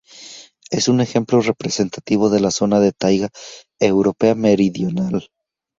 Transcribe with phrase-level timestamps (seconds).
[0.71, 3.29] Es un ejemplo representativo de la zona de taiga
[3.79, 5.29] europea meridional.